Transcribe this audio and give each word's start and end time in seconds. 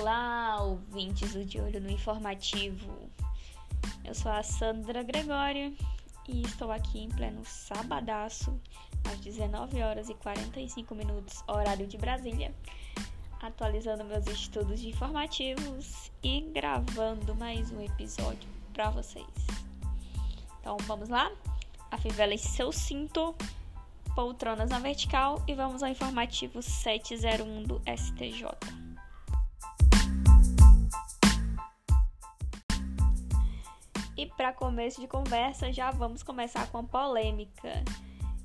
Olá, 0.00 0.56
ouvintes 0.62 1.34
do 1.34 1.44
De 1.44 1.60
Olho 1.60 1.78
no 1.78 1.90
Informativo. 1.90 3.10
Eu 4.02 4.14
sou 4.14 4.32
a 4.32 4.42
Sandra 4.42 5.02
Gregório 5.02 5.76
e 6.26 6.40
estou 6.40 6.72
aqui 6.72 7.00
em 7.00 7.10
pleno 7.10 7.44
sabadaço, 7.44 8.58
às 9.04 9.20
19 9.20 9.82
horas 9.82 10.08
e 10.08 10.14
45 10.14 10.94
minutos, 10.94 11.44
horário 11.46 11.86
de 11.86 11.98
Brasília, 11.98 12.50
atualizando 13.42 14.02
meus 14.02 14.26
estudos 14.26 14.82
informativos 14.82 16.10
e 16.22 16.40
gravando 16.50 17.34
mais 17.34 17.70
um 17.70 17.82
episódio 17.82 18.48
para 18.72 18.88
vocês. 18.88 19.26
Então 20.60 20.78
vamos 20.86 21.10
lá? 21.10 21.30
Afivele 21.90 22.38
seu 22.38 22.72
cinto, 22.72 23.34
poltronas 24.14 24.70
na 24.70 24.78
vertical 24.78 25.44
e 25.46 25.52
vamos 25.52 25.82
ao 25.82 25.90
informativo 25.90 26.62
701 26.62 27.64
do 27.64 27.82
STJ. 27.84 28.79
E 34.20 34.26
para 34.26 34.52
começo 34.52 35.00
de 35.00 35.06
conversa, 35.06 35.72
já 35.72 35.90
vamos 35.90 36.22
começar 36.22 36.70
com 36.70 36.76
a 36.76 36.82
polêmica. 36.82 37.82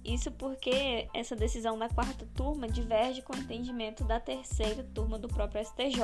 Isso 0.06 0.32
porque 0.32 1.10
essa 1.14 1.36
decisão 1.36 1.78
da 1.78 1.90
quarta 1.90 2.26
turma 2.34 2.66
diverge 2.66 3.22
com 3.22 3.34
o 3.34 3.38
entendimento 3.38 4.06
da 4.06 4.18
terceira 4.18 4.86
turma 4.96 5.20
do 5.20 5.28
próprio 5.28 5.66
STJ. 5.66 6.00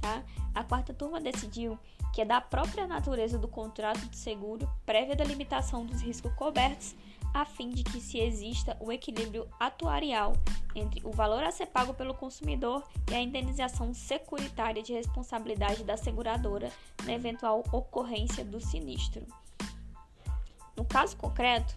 Tá? 0.00 0.22
A 0.54 0.62
quarta 0.62 0.94
turma 0.94 1.20
decidiu 1.20 1.76
que 2.12 2.22
é 2.22 2.24
da 2.24 2.40
própria 2.40 2.86
natureza 2.86 3.36
do 3.40 3.48
contrato 3.48 4.06
de 4.06 4.16
seguro, 4.16 4.70
prévia 4.86 5.16
delimitação 5.16 5.84
dos 5.84 6.00
riscos 6.00 6.32
cobertos, 6.34 6.94
a 7.34 7.44
fim 7.44 7.70
de 7.70 7.82
que 7.82 8.00
se 8.00 8.18
exista 8.18 8.76
o 8.80 8.92
equilíbrio 8.92 9.48
atuarial 9.58 10.34
entre 10.74 11.00
o 11.04 11.10
valor 11.10 11.42
a 11.42 11.50
ser 11.50 11.66
pago 11.66 11.92
pelo 11.92 12.14
consumidor 12.14 12.84
e 13.10 13.14
a 13.14 13.20
indenização 13.20 13.92
securitária 13.92 14.82
de 14.82 14.92
responsabilidade 14.92 15.82
da 15.82 15.96
seguradora 15.96 16.70
na 17.04 17.12
eventual 17.12 17.64
ocorrência 17.72 18.44
do 18.44 18.60
sinistro. 18.60 19.26
No 20.76 20.84
caso 20.84 21.16
concreto, 21.16 21.74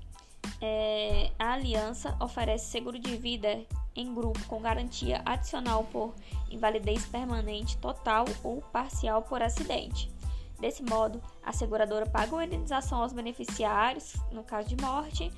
é, 0.61 1.31
a 1.37 1.53
aliança 1.53 2.15
oferece 2.19 2.65
seguro 2.67 2.99
de 2.99 3.15
vida 3.17 3.65
em 3.95 4.13
grupo 4.13 4.39
com 4.45 4.61
garantia 4.61 5.21
adicional 5.25 5.83
por 5.85 6.13
invalidez 6.49 7.05
permanente 7.05 7.77
total 7.77 8.25
ou 8.43 8.61
parcial 8.61 9.23
por 9.23 9.41
acidente. 9.41 10.16
Desse 10.59 10.83
modo, 10.83 11.21
a 11.43 11.53
seguradora 11.53 12.05
paga 12.05 12.33
uma 12.33 12.45
indenização 12.45 13.01
aos 13.01 13.13
beneficiários, 13.13 14.15
no 14.31 14.43
caso 14.43 14.67
de 14.67 14.81
morte, 14.81 15.31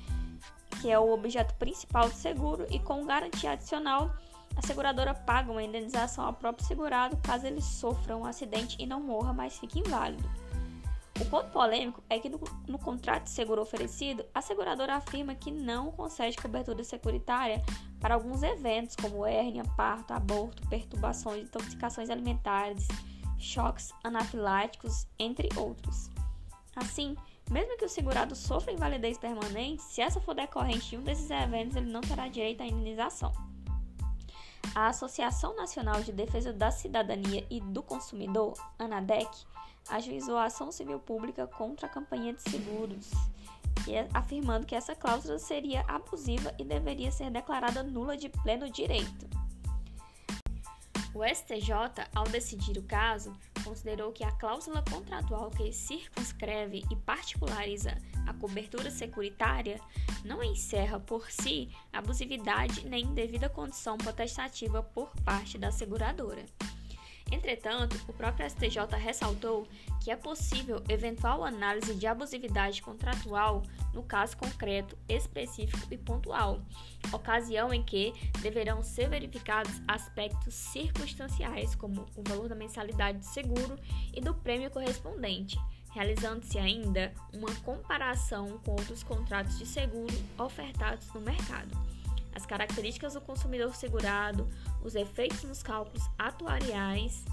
que 0.80 0.90
é 0.90 0.98
o 0.98 1.12
objeto 1.12 1.54
principal 1.54 2.08
do 2.08 2.14
seguro, 2.14 2.66
e 2.70 2.78
com 2.78 3.04
garantia 3.04 3.52
adicional, 3.52 4.10
a 4.56 4.62
seguradora 4.62 5.14
paga 5.14 5.52
uma 5.52 5.62
indenização 5.62 6.24
ao 6.24 6.32
próprio 6.32 6.66
segurado 6.66 7.16
caso 7.18 7.46
ele 7.46 7.60
sofra 7.60 8.16
um 8.16 8.24
acidente 8.24 8.76
e 8.78 8.86
não 8.86 9.00
morra, 9.00 9.32
mas 9.32 9.58
fique 9.58 9.78
inválido. 9.78 10.28
O 11.20 11.24
ponto 11.26 11.50
polêmico 11.50 12.02
é 12.08 12.18
que 12.18 12.30
no, 12.30 12.40
no, 12.66 12.78
contrato 12.78 13.24
de 13.24 13.30
seguro 13.30 13.60
oferecido, 13.60 14.24
a 14.34 14.40
seguradora 14.40 14.96
afirma 14.96 15.34
que 15.34 15.50
não 15.50 15.92
concede 15.92 16.38
cobertura 16.38 16.82
securitária 16.82 17.62
para 18.00 18.14
alguns 18.14 18.42
eventos, 18.42 18.96
como 18.96 19.26
hérnia, 19.26 19.62
parto, 19.76 20.14
aborto, 20.14 20.66
perturbações, 20.68 21.42
intoxicações 21.42 22.08
alimentares, 22.08 22.88
choques 23.40 23.92
anafiláticos, 24.04 25.06
entre 25.18 25.48
outros. 25.56 26.10
Assim, 26.76 27.16
mesmo 27.50 27.76
que 27.76 27.84
o 27.84 27.88
segurado 27.88 28.36
sofra 28.36 28.72
invalidez 28.72 29.18
permanente, 29.18 29.82
se 29.82 30.00
essa 30.00 30.20
for 30.20 30.34
decorrente 30.34 30.90
de 30.90 30.96
um 30.96 31.02
desses 31.02 31.30
eventos, 31.30 31.76
ele 31.76 31.90
não 31.90 32.00
terá 32.00 32.28
direito 32.28 32.62
à 32.62 32.66
indenização. 32.66 33.32
A 34.74 34.86
Associação 34.86 35.56
Nacional 35.56 36.00
de 36.02 36.12
Defesa 36.12 36.52
da 36.52 36.70
Cidadania 36.70 37.44
e 37.50 37.60
do 37.60 37.82
Consumidor, 37.82 38.54
ANADEC, 38.78 39.28
ajuizou 39.88 40.36
a 40.36 40.44
ação 40.44 40.70
civil 40.70 41.00
pública 41.00 41.46
contra 41.46 41.86
a 41.86 41.90
campanha 41.90 42.32
de 42.32 42.42
seguros, 42.42 43.10
é, 43.88 44.06
afirmando 44.14 44.66
que 44.66 44.76
essa 44.76 44.94
cláusula 44.94 45.38
seria 45.38 45.84
abusiva 45.88 46.54
e 46.58 46.64
deveria 46.64 47.10
ser 47.10 47.30
declarada 47.30 47.82
nula 47.82 48.16
de 48.16 48.28
pleno 48.28 48.70
direito. 48.70 49.39
O 51.12 51.24
STJ, 51.24 51.72
ao 52.14 52.24
decidir 52.24 52.78
o 52.78 52.82
caso, 52.82 53.36
considerou 53.64 54.12
que 54.12 54.22
a 54.22 54.30
cláusula 54.32 54.82
contratual 54.88 55.50
que 55.50 55.72
circunscreve 55.72 56.84
e 56.90 56.96
particulariza 56.96 57.96
a 58.26 58.32
cobertura 58.32 58.90
securitária 58.90 59.80
não 60.24 60.42
encerra 60.42 61.00
por 61.00 61.30
si 61.30 61.68
abusividade 61.92 62.86
nem 62.86 63.12
devida 63.12 63.48
condição 63.48 63.98
potestativa 63.98 64.82
por 64.82 65.10
parte 65.24 65.58
da 65.58 65.72
seguradora. 65.72 66.46
Entretanto, 67.30 67.96
o 68.08 68.12
próprio 68.12 68.48
STJ 68.48 68.96
ressaltou 68.96 69.66
que 70.02 70.10
é 70.10 70.16
possível 70.16 70.82
eventual 70.88 71.44
análise 71.44 71.94
de 71.94 72.06
abusividade 72.06 72.82
contratual 72.82 73.62
no 73.94 74.02
caso 74.02 74.36
concreto, 74.36 74.96
específico 75.08 75.86
e 75.90 75.96
pontual, 75.96 76.60
ocasião 77.12 77.72
em 77.72 77.82
que 77.82 78.12
deverão 78.40 78.82
ser 78.82 79.08
verificados 79.08 79.80
aspectos 79.86 80.54
circunstanciais, 80.54 81.74
como 81.74 82.06
o 82.16 82.22
valor 82.28 82.48
da 82.48 82.54
mensalidade 82.54 83.18
de 83.18 83.26
seguro 83.26 83.76
e 84.12 84.20
do 84.20 84.34
prêmio 84.34 84.70
correspondente, 84.70 85.58
realizando-se 85.92 86.58
ainda 86.58 87.12
uma 87.32 87.54
comparação 87.62 88.58
com 88.64 88.72
outros 88.72 89.02
contratos 89.02 89.58
de 89.58 89.66
seguro 89.66 90.14
ofertados 90.38 91.12
no 91.12 91.20
mercado 91.20 91.70
as 92.34 92.46
características 92.46 93.14
do 93.14 93.20
consumidor 93.20 93.74
segurado, 93.74 94.48
os 94.82 94.94
efeitos 94.94 95.42
nos 95.44 95.62
cálculos 95.62 96.02
atuariais, 96.18 97.24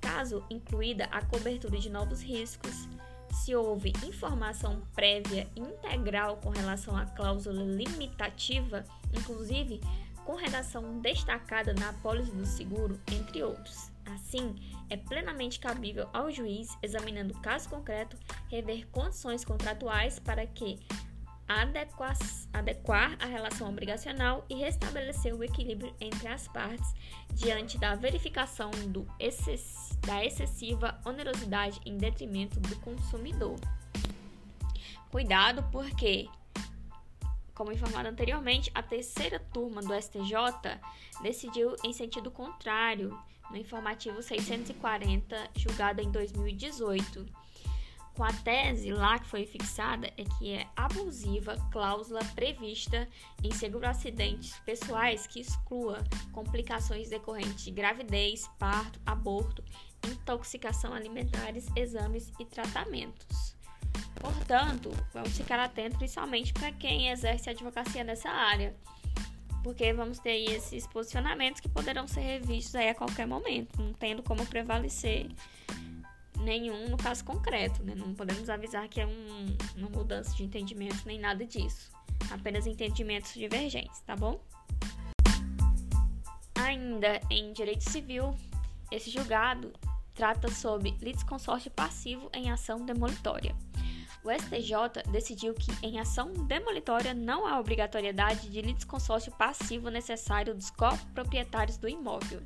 caso 0.00 0.44
incluída 0.50 1.04
a 1.06 1.24
cobertura 1.24 1.78
de 1.78 1.88
novos 1.88 2.20
riscos, 2.22 2.88
se 3.32 3.54
houve 3.54 3.92
informação 4.04 4.82
prévia 4.94 5.48
integral 5.56 6.36
com 6.36 6.50
relação 6.50 6.96
à 6.96 7.06
cláusula 7.06 7.62
limitativa, 7.62 8.84
inclusive 9.12 9.80
com 10.24 10.34
redação 10.34 11.00
destacada 11.00 11.72
na 11.72 11.90
apólice 11.90 12.30
do 12.32 12.46
seguro, 12.46 13.00
entre 13.10 13.42
outros. 13.42 13.90
Assim, 14.06 14.54
é 14.90 14.96
plenamente 14.96 15.58
cabível 15.58 16.08
ao 16.12 16.30
juiz, 16.30 16.68
examinando 16.82 17.34
o 17.34 17.40
caso 17.40 17.68
concreto, 17.68 18.16
rever 18.48 18.86
condições 18.88 19.44
contratuais 19.44 20.18
para 20.18 20.46
que 20.46 20.78
adequar, 21.48 23.16
a 23.20 23.26
relação 23.26 23.68
obrigacional 23.68 24.44
e 24.48 24.54
restabelecer 24.54 25.34
o 25.34 25.44
equilíbrio 25.44 25.94
entre 26.00 26.28
as 26.28 26.48
partes 26.48 26.94
diante 27.34 27.78
da 27.78 27.94
verificação 27.94 28.70
do 28.88 29.06
excess, 29.18 29.98
da 30.06 30.24
excessiva 30.24 31.00
onerosidade 31.04 31.80
em 31.84 31.96
detrimento 31.96 32.58
do 32.60 32.76
consumidor. 32.76 33.58
Cuidado, 35.10 35.62
porque, 35.70 36.28
como 37.54 37.72
informado 37.72 38.08
anteriormente, 38.08 38.70
a 38.74 38.82
terceira 38.82 39.38
turma 39.38 39.82
do 39.82 39.94
STJ 39.94 40.80
decidiu 41.22 41.76
em 41.84 41.92
sentido 41.92 42.30
contrário 42.30 43.18
no 43.50 43.56
informativo 43.58 44.22
640, 44.22 45.50
julgado 45.56 46.00
em 46.00 46.10
2018 46.10 47.41
com 48.14 48.24
a 48.24 48.32
tese 48.32 48.90
lá 48.90 49.18
que 49.18 49.26
foi 49.26 49.46
fixada 49.46 50.06
é 50.16 50.24
que 50.38 50.52
é 50.52 50.66
abusiva 50.76 51.56
cláusula 51.70 52.20
prevista 52.34 53.08
em 53.42 53.50
seguro 53.52 53.86
acidentes 53.86 54.58
pessoais 54.66 55.26
que 55.26 55.40
exclua 55.40 56.02
complicações 56.32 57.08
decorrentes 57.08 57.64
de 57.64 57.70
gravidez, 57.70 58.48
parto, 58.58 59.00
aborto, 59.06 59.64
intoxicação 60.06 60.92
alimentares, 60.92 61.66
exames 61.74 62.32
e 62.38 62.44
tratamentos. 62.44 63.56
Portanto, 64.14 64.90
vamos 65.12 65.36
ficar 65.36 65.58
atentos 65.58 65.98
principalmente 65.98 66.52
para 66.52 66.70
quem 66.70 67.10
exerce 67.10 67.50
advocacia 67.50 68.04
nessa 68.04 68.28
área, 68.28 68.76
porque 69.64 69.92
vamos 69.92 70.18
ter 70.18 70.30
aí 70.30 70.46
esses 70.46 70.86
posicionamentos 70.86 71.60
que 71.60 71.68
poderão 71.68 72.06
ser 72.06 72.20
revistos 72.20 72.74
aí 72.74 72.88
a 72.90 72.94
qualquer 72.94 73.26
momento, 73.26 73.80
não 73.80 73.92
tendo 73.92 74.22
como 74.22 74.46
prevalecer 74.46 75.28
nenhum 76.42 76.88
no 76.88 76.96
caso 76.96 77.24
concreto, 77.24 77.82
né? 77.82 77.94
Não 77.94 78.14
podemos 78.14 78.50
avisar 78.50 78.88
que 78.88 79.00
é 79.00 79.06
um, 79.06 79.56
uma 79.76 79.88
mudança 79.88 80.34
de 80.34 80.44
entendimento 80.44 81.06
nem 81.06 81.18
nada 81.18 81.44
disso. 81.46 81.90
Apenas 82.30 82.66
entendimentos 82.66 83.34
divergentes, 83.34 84.00
tá 84.02 84.14
bom? 84.14 84.40
Ainda 86.54 87.20
em 87.30 87.52
direito 87.52 87.88
civil, 87.88 88.34
esse 88.90 89.10
julgado 89.10 89.72
trata 90.14 90.48
sobre 90.50 90.90
litisconsórcio 91.00 91.70
passivo 91.70 92.30
em 92.32 92.50
ação 92.50 92.84
demolitória. 92.84 93.54
O 94.24 94.30
STJ 94.30 95.10
decidiu 95.10 95.52
que 95.52 95.72
em 95.84 95.98
ação 95.98 96.32
demolitória 96.32 97.12
não 97.12 97.44
há 97.44 97.58
obrigatoriedade 97.58 98.48
de 98.48 98.62
litisconsórcio 98.62 99.32
passivo 99.32 99.90
necessário 99.90 100.54
dos 100.54 100.70
coproprietários 100.70 101.76
do 101.76 101.88
imóvel. 101.88 102.40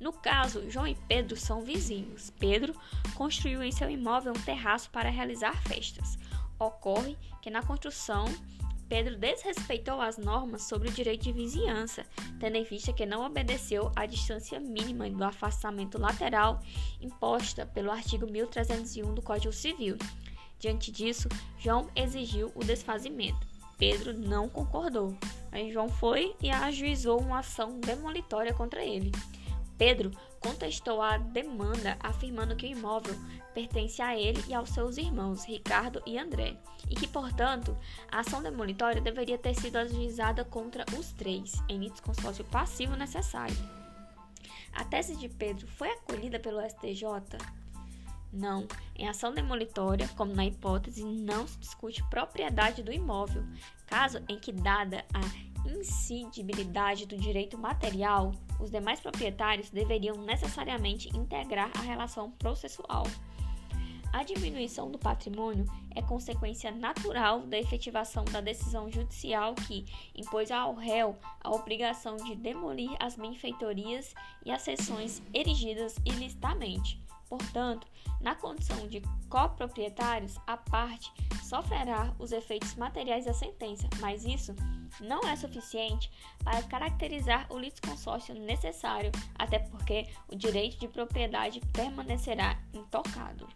No 0.00 0.12
caso, 0.12 0.68
João 0.70 0.86
e 0.86 0.94
Pedro 1.08 1.36
são 1.36 1.62
vizinhos. 1.62 2.30
Pedro 2.38 2.74
construiu 3.14 3.62
em 3.62 3.72
seu 3.72 3.90
imóvel 3.90 4.32
um 4.32 4.42
terraço 4.42 4.90
para 4.90 5.10
realizar 5.10 5.56
festas. 5.62 6.18
Ocorre 6.58 7.16
que 7.40 7.50
na 7.50 7.62
construção 7.62 8.26
Pedro 8.88 9.16
desrespeitou 9.16 10.00
as 10.00 10.18
normas 10.18 10.62
sobre 10.62 10.88
o 10.88 10.92
direito 10.92 11.24
de 11.24 11.32
vizinhança, 11.32 12.04
tendo 12.38 12.56
em 12.56 12.64
vista 12.64 12.92
que 12.92 13.06
não 13.06 13.24
obedeceu 13.24 13.90
à 13.96 14.06
distância 14.06 14.60
mínima 14.60 15.08
do 15.08 15.24
afastamento 15.24 15.98
lateral 15.98 16.60
imposta 17.00 17.66
pelo 17.66 17.90
artigo 17.90 18.30
1301 18.30 19.14
do 19.14 19.22
Código 19.22 19.52
Civil. 19.52 19.96
Diante 20.58 20.92
disso, 20.92 21.28
João 21.58 21.88
exigiu 21.96 22.52
o 22.54 22.62
desfazimento. 22.62 23.46
Pedro 23.78 24.16
não 24.16 24.48
concordou. 24.48 25.16
Aí 25.50 25.72
João 25.72 25.88
foi 25.88 26.34
e 26.40 26.50
ajuizou 26.50 27.20
uma 27.20 27.40
ação 27.40 27.80
demolitória 27.80 28.54
contra 28.54 28.84
ele. 28.84 29.10
Pedro 29.76 30.10
contestou 30.40 31.00
a 31.00 31.16
demanda, 31.16 31.96
afirmando 32.00 32.54
que 32.54 32.66
o 32.66 32.70
imóvel 32.70 33.14
pertence 33.54 34.02
a 34.02 34.16
ele 34.16 34.42
e 34.48 34.54
aos 34.54 34.70
seus 34.70 34.96
irmãos, 34.98 35.44
Ricardo 35.44 36.02
e 36.06 36.18
André, 36.18 36.56
e 36.88 36.94
que, 36.94 37.06
portanto, 37.06 37.76
a 38.10 38.20
ação 38.20 38.42
demolitória 38.42 39.00
deveria 39.00 39.38
ter 39.38 39.54
sido 39.54 39.76
ajuizada 39.76 40.44
contra 40.44 40.84
os 40.98 41.12
três, 41.12 41.62
em 41.68 41.78
litisconsórcio 41.78 42.44
passivo 42.44 42.96
necessário. 42.96 43.56
A 44.72 44.84
tese 44.84 45.16
de 45.16 45.28
Pedro 45.28 45.66
foi 45.66 45.88
acolhida 45.88 46.38
pelo 46.38 46.60
STJ? 46.68 47.38
Não. 48.32 48.66
Em 48.96 49.08
ação 49.08 49.32
demolitória, 49.32 50.08
como 50.16 50.34
na 50.34 50.44
hipótese, 50.44 51.04
não 51.04 51.46
se 51.46 51.56
discute 51.58 52.02
propriedade 52.10 52.82
do 52.82 52.92
imóvel, 52.92 53.44
caso 53.86 54.20
em 54.28 54.38
que, 54.38 54.52
dada 54.52 55.04
a 55.14 55.53
incidibilidade 55.66 57.06
do 57.06 57.16
direito 57.16 57.58
material, 57.58 58.32
os 58.60 58.70
demais 58.70 59.00
proprietários 59.00 59.70
deveriam 59.70 60.16
necessariamente 60.16 61.08
integrar 61.16 61.70
a 61.74 61.82
relação 61.82 62.30
processual. 62.32 63.04
A 64.14 64.22
diminuição 64.22 64.92
do 64.92 64.98
patrimônio 64.98 65.64
é 65.92 66.00
consequência 66.00 66.70
natural 66.70 67.40
da 67.40 67.58
efetivação 67.58 68.24
da 68.26 68.40
decisão 68.40 68.88
judicial 68.88 69.56
que 69.56 69.84
impôs 70.14 70.52
ao 70.52 70.72
réu 70.72 71.18
a 71.40 71.50
obrigação 71.50 72.16
de 72.16 72.36
demolir 72.36 72.90
as 73.00 73.16
benfeitorias 73.16 74.14
e 74.46 74.52
as 74.52 74.62
seções 74.62 75.20
erigidas 75.34 75.96
ilicitamente. 76.04 77.02
Portanto, 77.36 77.84
na 78.20 78.36
condição 78.36 78.86
de 78.86 79.02
coproprietários, 79.28 80.38
a 80.46 80.56
parte 80.56 81.12
sofrerá 81.42 82.14
os 82.16 82.30
efeitos 82.30 82.76
materiais 82.76 83.24
da 83.24 83.34
sentença, 83.34 83.88
mas 84.00 84.24
isso 84.24 84.54
não 85.00 85.20
é 85.22 85.34
suficiente 85.34 86.12
para 86.44 86.62
caracterizar 86.62 87.52
o 87.52 87.58
litisconsórcio 87.58 88.36
necessário, 88.36 89.10
até 89.36 89.58
porque 89.58 90.06
o 90.28 90.36
direito 90.36 90.78
de 90.78 90.86
propriedade 90.86 91.60
permanecerá 91.72 92.56
intocado. 92.72 93.48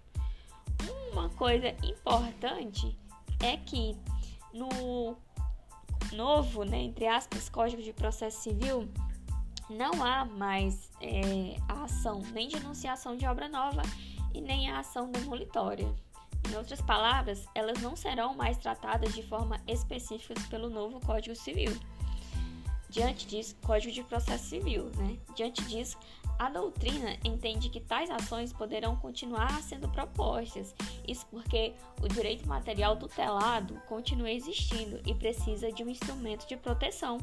Uma 1.12 1.28
coisa 1.30 1.69
importante 1.84 2.98
é 3.40 3.56
que 3.58 3.96
no 4.52 5.16
novo, 6.12 6.64
né, 6.64 6.78
entre 6.78 7.06
aspas, 7.06 7.48
Código 7.48 7.80
de 7.80 7.92
Processo 7.92 8.40
Civil, 8.40 8.88
não 9.69 10.05
há 10.05 10.25
mais 10.25 10.91
é, 11.00 11.56
a 11.69 11.85
ação 11.85 12.23
nem 12.32 12.49
de 12.49 12.56
enunciação 12.56 13.17
de 13.17 13.26
obra 13.26 13.49
nova 13.49 13.82
e 14.35 14.41
nem 14.41 14.70
a 14.70 14.81
ação 14.81 15.11
demolitória. 15.11 15.88
Em 16.50 16.56
outras 16.56 16.81
palavras, 16.81 17.47
elas 17.55 17.81
não 17.82 17.94
serão 17.94 18.35
mais 18.35 18.56
tratadas 18.56 19.15
de 19.15 19.23
forma 19.23 19.61
específica 19.67 20.35
pelo 20.49 20.70
novo 20.70 21.00
Código 21.00 21.37
Civil. 21.37 21.76
Diante 22.88 23.26
disso, 23.26 23.55
Código 23.62 23.93
de 23.93 24.03
Processo 24.03 24.47
Civil, 24.47 24.91
né? 24.97 25.19
Diante 25.37 25.62
disso, 25.65 25.99
a 26.38 26.49
doutrina 26.49 27.19
entende 27.25 27.69
que 27.69 27.81
tais 27.81 28.09
ações 28.09 28.53
poderão 28.53 28.97
continuar 28.97 29.61
sendo 29.61 29.88
propostas, 29.88 30.75
isso 31.06 31.26
porque 31.26 31.75
o 32.00 32.09
direito 32.09 32.49
material 32.49 32.97
tutelado 32.97 33.75
continua 33.88 34.31
existindo 34.31 35.00
e 35.05 35.14
precisa 35.14 35.71
de 35.73 35.82
um 35.82 35.88
instrumento 35.88 36.47
de 36.47 36.56
proteção. 36.56 37.19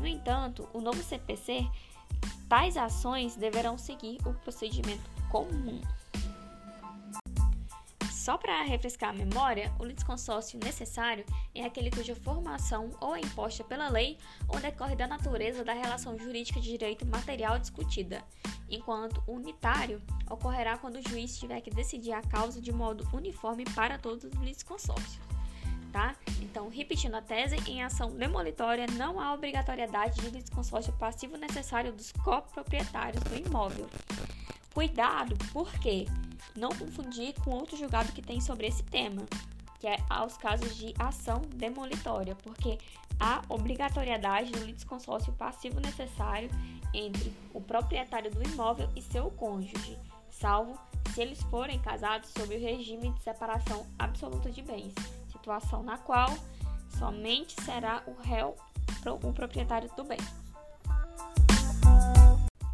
No 0.00 0.06
entanto, 0.06 0.68
o 0.72 0.80
novo 0.80 1.02
CPC, 1.02 1.66
tais 2.48 2.76
ações 2.76 3.36
deverão 3.36 3.76
seguir 3.76 4.18
o 4.26 4.32
procedimento 4.34 5.10
comum. 5.30 5.80
Só 8.28 8.36
para 8.36 8.62
refrescar 8.62 9.08
a 9.08 9.12
memória, 9.14 9.72
o 9.78 9.84
litisconsórcio 9.86 10.60
necessário 10.62 11.24
é 11.54 11.64
aquele 11.64 11.90
cuja 11.90 12.14
formação 12.14 12.90
ou 13.00 13.16
é 13.16 13.20
imposta 13.20 13.64
pela 13.64 13.88
lei 13.88 14.18
ou 14.46 14.60
decorre 14.60 14.94
da 14.94 15.06
natureza 15.06 15.64
da 15.64 15.72
relação 15.72 16.18
jurídica 16.18 16.60
de 16.60 16.68
direito 16.68 17.06
material 17.06 17.58
discutida, 17.58 18.22
enquanto 18.68 19.22
o 19.26 19.32
unitário 19.32 20.02
ocorrerá 20.28 20.76
quando 20.76 20.96
o 20.96 21.08
juiz 21.08 21.38
tiver 21.38 21.62
que 21.62 21.70
decidir 21.70 22.12
a 22.12 22.20
causa 22.20 22.60
de 22.60 22.70
modo 22.70 23.08
uniforme 23.14 23.64
para 23.74 23.96
todos 23.96 24.24
os 24.24 24.34
litisconsórcios. 24.34 25.37
Tá? 25.92 26.14
Então, 26.42 26.68
repetindo 26.68 27.14
a 27.14 27.22
tese, 27.22 27.56
em 27.66 27.82
ação 27.82 28.10
demolitória 28.10 28.86
não 28.92 29.18
há 29.18 29.32
obrigatoriedade 29.32 30.20
de 30.20 30.30
litisconsórcio 30.30 30.92
passivo 30.94 31.36
necessário 31.36 31.92
dos 31.92 32.12
coproprietários 32.12 33.22
do 33.24 33.36
imóvel. 33.36 33.88
Cuidado, 34.74 35.34
porque 35.52 36.06
não 36.54 36.68
confundir 36.70 37.34
com 37.42 37.50
outro 37.50 37.76
julgado 37.76 38.12
que 38.12 38.20
tem 38.20 38.40
sobre 38.40 38.66
esse 38.66 38.82
tema, 38.82 39.22
que 39.80 39.86
é 39.86 39.96
aos 40.10 40.36
casos 40.36 40.76
de 40.76 40.92
ação 40.98 41.40
demolitória, 41.54 42.34
porque 42.36 42.78
há 43.18 43.42
obrigatoriedade 43.48 44.52
do 44.52 44.64
litisconsórcio 44.64 45.32
passivo 45.32 45.80
necessário 45.80 46.50
entre 46.92 47.32
o 47.54 47.60
proprietário 47.60 48.30
do 48.30 48.42
imóvel 48.42 48.90
e 48.94 49.02
seu 49.02 49.30
cônjuge, 49.30 49.98
salvo 50.30 50.78
se 51.14 51.22
eles 51.22 51.42
forem 51.44 51.78
casados 51.80 52.30
sob 52.30 52.54
o 52.54 52.60
regime 52.60 53.12
de 53.12 53.22
separação 53.22 53.86
absoluta 53.98 54.50
de 54.50 54.62
bens, 54.62 54.94
situação 55.48 55.82
na 55.82 55.96
qual 55.96 56.28
somente 56.98 57.54
será 57.62 58.02
o 58.06 58.12
réu 58.20 58.54
o 59.06 59.32
proprietário 59.32 59.90
do 59.96 60.04
bem. 60.04 60.18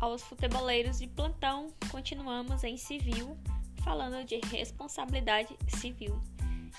Aos 0.01 0.23
futeboleiros 0.23 0.99
de 0.99 1.07
plantão, 1.07 1.69
continuamos 1.91 2.65
em 2.65 2.77
civil 2.77 3.39
falando 3.85 4.25
de 4.25 4.41
responsabilidade 4.51 5.57
civil. 5.69 6.21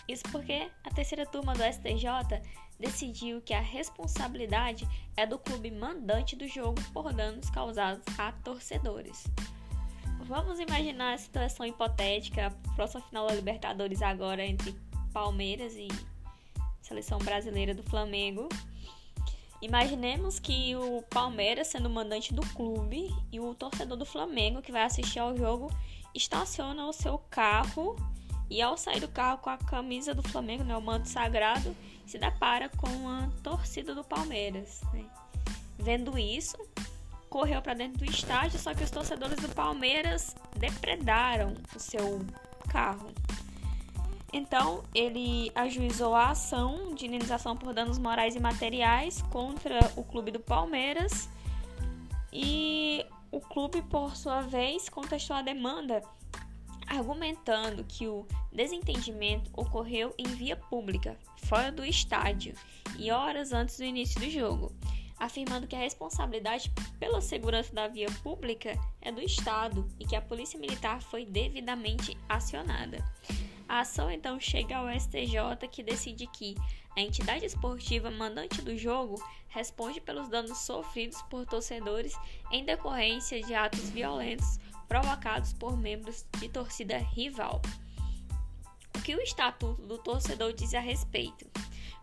Isso 0.05 0.23
porque 0.31 0.69
a 0.83 0.89
terceira 0.89 1.25
turma 1.25 1.53
do 1.53 1.63
STJ 1.63 2.41
decidiu 2.77 3.41
que 3.41 3.53
a 3.53 3.61
responsabilidade 3.61 4.85
é 5.15 5.25
do 5.25 5.39
clube 5.39 5.71
mandante 5.71 6.35
do 6.35 6.45
jogo 6.45 6.81
por 6.91 7.13
danos 7.13 7.49
causados 7.49 8.03
a 8.17 8.33
torcedores. 8.43 9.23
Vamos 10.27 10.59
imaginar 10.59 11.13
a 11.13 11.17
situação 11.17 11.65
hipotética, 11.65 12.51
próxima 12.75 13.01
final 13.03 13.27
da 13.27 13.35
Libertadores 13.35 14.01
agora 14.01 14.43
entre 14.43 14.75
Palmeiras 15.15 15.77
e 15.77 15.87
seleção 16.81 17.19
brasileira 17.19 17.73
do 17.73 17.81
Flamengo. 17.83 18.49
Imaginemos 19.61 20.39
que 20.39 20.75
o 20.75 21.01
Palmeiras, 21.03 21.67
sendo 21.69 21.89
mandante 21.89 22.33
do 22.33 22.45
clube, 22.49 23.07
e 23.31 23.39
o 23.39 23.55
torcedor 23.55 23.95
do 23.95 24.05
Flamengo, 24.05 24.61
que 24.61 24.73
vai 24.73 24.83
assistir 24.83 25.19
ao 25.19 25.37
jogo, 25.37 25.71
estaciona 26.13 26.85
o 26.85 26.91
seu 26.91 27.17
carro 27.29 27.95
e 28.49 28.61
ao 28.61 28.77
sair 28.77 28.99
do 28.99 29.07
carro 29.07 29.37
com 29.37 29.49
a 29.49 29.57
camisa 29.57 30.13
do 30.13 30.21
Flamengo, 30.21 30.65
né, 30.65 30.75
o 30.75 30.81
manto 30.81 31.07
sagrado, 31.07 31.73
se 32.05 32.17
depara 32.17 32.67
com 32.67 33.07
a 33.07 33.29
torcida 33.41 33.95
do 33.95 34.03
Palmeiras. 34.03 34.81
Né? 34.91 35.05
Vendo 35.79 36.19
isso, 36.19 36.57
correu 37.29 37.61
para 37.61 37.73
dentro 37.73 37.99
do 37.99 38.05
estádio, 38.11 38.59
só 38.59 38.73
que 38.73 38.83
os 38.83 38.91
torcedores 38.91 39.37
do 39.37 39.47
Palmeiras 39.55 40.35
depredaram 40.57 41.53
o 41.73 41.79
seu 41.79 42.19
carro. 42.67 43.07
Então, 44.35 44.83
ele 44.93 45.49
ajuizou 45.55 46.13
a 46.13 46.31
ação 46.31 46.93
de 46.93 47.05
indenização 47.05 47.55
por 47.55 47.73
danos 47.73 47.97
morais 47.97 48.35
e 48.35 48.39
materiais 48.41 49.21
contra 49.31 49.79
o 49.95 50.03
clube 50.03 50.29
do 50.29 50.41
Palmeiras 50.41 51.29
e 52.33 53.05
o 53.31 53.39
clube, 53.39 53.81
por 53.83 54.13
sua 54.17 54.41
vez, 54.41 54.89
contestou 54.89 55.37
a 55.37 55.41
demanda, 55.41 56.03
argumentando 56.85 57.85
que 57.85 58.09
o 58.09 58.27
desentendimento 58.51 59.49
ocorreu 59.53 60.13
em 60.17 60.25
via 60.25 60.57
pública, 60.57 61.17
fora 61.45 61.71
do 61.71 61.85
estádio 61.85 62.55
e 62.99 63.11
horas 63.11 63.53
antes 63.53 63.77
do 63.77 63.85
início 63.85 64.19
do 64.19 64.29
jogo, 64.29 64.75
afirmando 65.17 65.65
que 65.65 65.77
a 65.77 65.79
responsabilidade 65.79 66.73
pela 66.99 67.21
segurança 67.21 67.73
da 67.73 67.87
via 67.87 68.11
pública 68.21 68.77
é 69.01 69.13
do 69.13 69.21
Estado 69.21 69.87
e 69.97 70.05
que 70.05 70.13
a 70.17 70.21
Polícia 70.21 70.59
Militar 70.59 71.01
foi 71.01 71.25
devidamente 71.25 72.17
acionada. 72.27 73.01
A 73.67 73.79
ação 73.79 74.11
então 74.11 74.39
chega 74.39 74.77
ao 74.77 74.87
STJ, 74.87 75.67
que 75.71 75.81
decide 75.81 76.27
que 76.27 76.55
a 76.95 77.01
entidade 77.01 77.45
esportiva 77.45 78.11
mandante 78.11 78.61
do 78.61 78.77
jogo 78.77 79.21
responde 79.47 79.99
pelos 79.99 80.29
danos 80.29 80.59
sofridos 80.59 81.21
por 81.23 81.45
torcedores 81.45 82.13
em 82.51 82.63
decorrência 82.63 83.41
de 83.41 83.53
atos 83.53 83.89
violentos 83.89 84.59
provocados 84.87 85.51
por 85.53 85.75
membros 85.75 86.25
de 86.39 86.47
torcida 86.47 86.97
rival. 86.97 87.61
O 88.95 89.01
que 89.01 89.15
o 89.15 89.21
Estatuto 89.21 89.81
do 89.81 89.97
Torcedor 89.97 90.53
diz 90.53 90.73
a 90.73 90.79
respeito? 90.79 91.45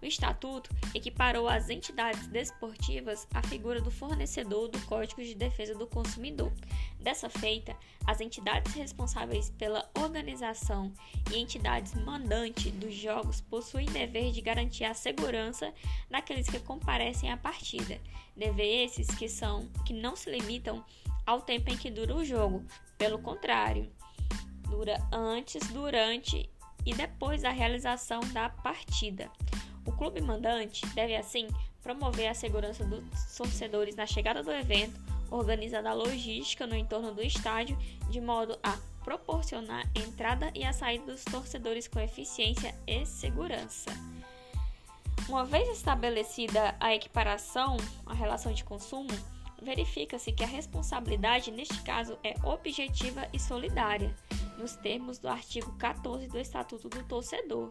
O 0.03 0.07
Estatuto 0.07 0.69
equiparou 0.93 1.49
as 1.49 1.71
entidades 1.71 2.27
desportivas 2.27 3.29
à 3.33 3.41
figura 3.41 3.81
do 3.81 3.91
fornecedor 3.91 4.67
do 4.67 4.81
Código 4.87 5.23
de 5.23 5.33
Defesa 5.33 5.77
do 5.77 5.87
Consumidor. 5.87 6.53
Dessa 6.99 7.31
feita, 7.31 7.77
as 8.05 8.21
entidades 8.21 8.75
responsáveis 8.75 9.51
pela 9.51 9.89
organização 9.97 10.93
e 11.31 11.39
entidades 11.39 11.95
mandantes 11.95 12.73
dos 12.73 12.93
jogos 12.95 13.41
possuem 13.43 13.87
dever 13.87 14.33
de 14.33 14.41
garantir 14.41 14.85
a 14.85 14.93
segurança 14.93 15.73
daqueles 16.11 16.49
que 16.49 16.59
comparecem 16.59 17.31
à 17.31 17.37
partida. 17.37 18.01
Dever 18.37 18.85
esses 18.85 19.07
que 19.07 19.29
são 19.29 19.69
que 19.87 19.93
não 19.93 20.17
se 20.17 20.29
limitam 20.29 20.85
ao 21.25 21.41
tempo 21.41 21.71
em 21.71 21.77
que 21.77 21.91
dura 21.91 22.17
o 22.17 22.25
jogo, 22.25 22.65
pelo 22.99 23.21
contrário, 23.21 23.89
dura 24.69 24.97
antes, 25.13 25.65
durante 25.69 26.51
e 26.85 26.93
depois 26.93 27.43
da 27.43 27.51
realização 27.51 28.21
da 28.33 28.49
partida. 28.49 29.31
O 29.85 29.93
clube 29.93 30.21
mandante 30.21 30.87
deve, 30.95 31.17
assim, 31.17 31.49
promover 31.83 32.29
a 32.29 32.35
segurança 32.35 32.85
dos 32.85 33.37
torcedores 33.37 33.97
na 33.97 34.07
chegada 34.07 34.43
do 34.43 34.53
evento, 34.53 35.01
organizando 35.31 35.89
a 35.89 35.93
logística 35.95 36.67
no 36.67 36.77
entorno 36.77 37.13
do 37.13 37.23
estádio, 37.23 37.77
de 38.09 38.21
modo 38.21 38.59
a 38.63 38.79
proporcionar 39.05 39.89
a 39.95 39.99
entrada 39.99 40.53
e 40.55 40.65
a 40.65 40.73
saída 40.73 41.07
dos 41.07 41.25
torcedores 41.25 41.89
com 41.89 41.99
eficiência 41.99 42.75
e 42.87 43.05
segurança. 43.05 43.91
Uma 45.29 45.45
vez 45.45 45.69
estabelecida 45.69 46.75
a 46.79 46.95
equiparação, 46.95 47.77
a 48.07 48.15
relação 48.15 48.53
de 48.53 48.65
consumo, 48.65 49.11
verifica-se 49.61 50.33
que 50.33 50.43
a 50.43 50.47
responsabilidade 50.47 51.51
neste 51.51 51.81
caso 51.83 52.19
é 52.23 52.35
objetiva 52.45 53.29
e 53.33 53.39
solidária 53.39 54.15
nos 54.59 54.77
termos 54.77 55.19
do 55.19 55.29
artigo 55.29 55.73
14 55.79 56.27
do 56.27 56.39
Estatuto 56.39 56.89
do 56.89 57.03
Torcedor. 57.05 57.71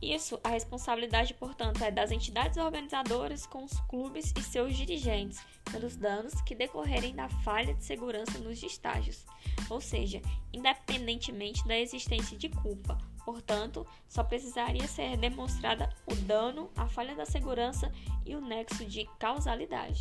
Isso, 0.00 0.38
a 0.44 0.50
responsabilidade, 0.50 1.32
portanto, 1.34 1.82
é 1.82 1.90
das 1.90 2.10
entidades 2.10 2.58
organizadoras 2.58 3.46
com 3.46 3.64
os 3.64 3.72
clubes 3.88 4.32
e 4.36 4.42
seus 4.42 4.76
dirigentes 4.76 5.40
pelos 5.70 5.96
danos 5.96 6.40
que 6.42 6.54
decorrerem 6.54 7.14
da 7.14 7.28
falha 7.28 7.74
de 7.74 7.84
segurança 7.84 8.38
nos 8.38 8.62
estágios, 8.62 9.24
ou 9.70 9.80
seja, 9.80 10.20
independentemente 10.52 11.66
da 11.66 11.78
existência 11.78 12.36
de 12.36 12.50
culpa. 12.50 12.98
Portanto, 13.24 13.86
só 14.06 14.22
precisaria 14.22 14.86
ser 14.86 15.16
demonstrada 15.16 15.88
o 16.06 16.14
dano, 16.14 16.70
a 16.76 16.86
falha 16.86 17.14
da 17.14 17.24
segurança 17.24 17.90
e 18.26 18.36
o 18.36 18.40
nexo 18.40 18.84
de 18.84 19.08
causalidade. 19.18 20.00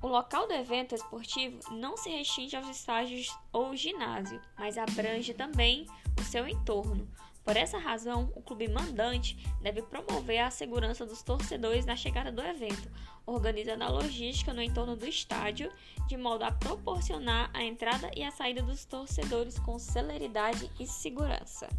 O 0.00 0.06
local 0.06 0.46
do 0.46 0.54
evento 0.54 0.94
esportivo 0.94 1.58
não 1.72 1.96
se 1.96 2.08
restringe 2.08 2.54
aos 2.54 2.68
estádios 2.68 3.36
ou 3.52 3.74
ginásio, 3.74 4.40
mas 4.56 4.78
abrange 4.78 5.34
também 5.34 5.86
o 6.16 6.22
seu 6.22 6.46
entorno. 6.46 7.08
Por 7.48 7.56
essa 7.56 7.78
razão, 7.78 8.30
o 8.36 8.42
clube 8.42 8.68
mandante 8.68 9.34
deve 9.62 9.80
promover 9.80 10.40
a 10.40 10.50
segurança 10.50 11.06
dos 11.06 11.22
torcedores 11.22 11.86
na 11.86 11.96
chegada 11.96 12.30
do 12.30 12.42
evento, 12.42 12.90
organizando 13.24 13.84
a 13.84 13.88
logística 13.88 14.52
no 14.52 14.60
entorno 14.60 14.94
do 14.94 15.06
estádio, 15.06 15.72
de 16.06 16.14
modo 16.18 16.42
a 16.42 16.52
proporcionar 16.52 17.50
a 17.54 17.64
entrada 17.64 18.10
e 18.14 18.22
a 18.22 18.30
saída 18.30 18.62
dos 18.62 18.84
torcedores 18.84 19.58
com 19.60 19.78
celeridade 19.78 20.70
e 20.78 20.86
segurança. 20.86 21.70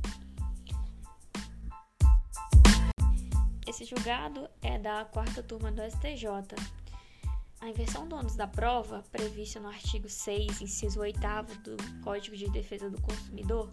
Esse 3.67 3.85
julgado 3.85 4.49
é 4.63 4.79
da 4.79 5.05
quarta 5.05 5.43
turma 5.43 5.71
do 5.71 5.83
STJ. 5.83 6.55
A 7.61 7.69
inversão 7.69 8.07
do 8.07 8.15
ônus 8.15 8.35
da 8.35 8.47
prova, 8.47 9.03
prevista 9.11 9.59
no 9.59 9.67
artigo 9.67 10.09
6, 10.09 10.61
inciso 10.61 10.99
8 10.99 11.19
do 11.61 12.01
Código 12.03 12.35
de 12.35 12.49
Defesa 12.49 12.89
do 12.89 12.99
Consumidor, 12.99 13.69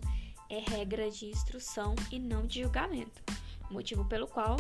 é 0.49 0.59
regra 0.59 1.11
de 1.11 1.27
instrução 1.27 1.95
e 2.11 2.19
não 2.19 2.47
de 2.47 2.63
julgamento, 2.63 3.23
motivo 3.71 4.05
pelo 4.05 4.27
qual 4.27 4.57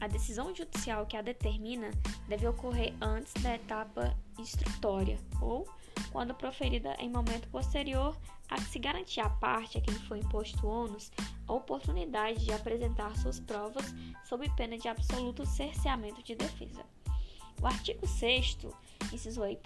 a 0.00 0.08
decisão 0.08 0.54
judicial 0.54 1.06
que 1.06 1.16
a 1.16 1.22
determina 1.22 1.90
deve 2.28 2.46
ocorrer 2.46 2.92
antes 3.00 3.32
da 3.42 3.54
etapa 3.54 4.16
instrutória 4.38 5.18
ou 5.40 5.68
quando 6.10 6.34
proferida 6.34 6.96
em 6.98 7.08
momento 7.08 7.48
posterior 7.48 8.16
a 8.50 8.56
que 8.56 8.64
se 8.64 8.78
garantir 8.78 9.20
à 9.20 9.30
parte 9.30 9.78
a 9.78 9.80
quem 9.80 9.94
foi 9.94 10.18
imposto 10.18 10.66
ônus 10.66 11.10
a 11.46 11.52
oportunidade 11.52 12.44
de 12.44 12.52
apresentar 12.52 13.16
suas 13.16 13.38
provas 13.38 13.94
sob 14.24 14.48
pena 14.56 14.76
de 14.76 14.88
absoluto 14.88 15.46
cerceamento 15.46 16.22
de 16.22 16.34
defesa. 16.34 16.84
O 17.60 17.66
artigo 17.66 18.06
6 18.06 18.58
inciso 19.12 19.40
8 19.40 19.60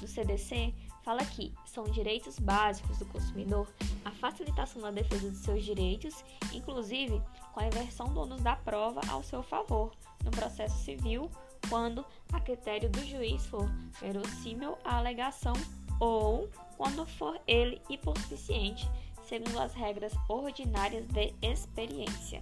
do 0.00 0.08
CDC, 0.08 0.74
fala 1.10 1.24
que 1.24 1.52
são 1.66 1.82
direitos 1.82 2.38
básicos 2.38 2.98
do 2.98 3.06
consumidor 3.06 3.66
a 4.04 4.12
facilitação 4.12 4.80
da 4.80 4.92
defesa 4.92 5.28
dos 5.28 5.40
seus 5.40 5.64
direitos, 5.64 6.24
inclusive 6.52 7.20
com 7.52 7.58
a 7.58 7.66
inversão 7.66 8.14
do 8.14 8.20
ônus 8.20 8.40
da 8.42 8.54
prova 8.54 9.00
ao 9.08 9.20
seu 9.20 9.42
favor, 9.42 9.90
no 10.24 10.30
processo 10.30 10.78
civil, 10.84 11.28
quando 11.68 12.06
a 12.32 12.38
critério 12.38 12.88
do 12.88 13.04
juiz 13.04 13.44
for 13.46 13.68
verossímil 14.00 14.78
a 14.84 14.98
alegação 14.98 15.52
ou 15.98 16.48
quando 16.76 17.04
for 17.04 17.40
ele 17.44 17.82
hipossuficiente, 17.90 18.88
segundo 19.24 19.58
as 19.58 19.74
regras 19.74 20.12
ordinárias 20.28 21.08
de 21.08 21.34
experiência. 21.42 22.40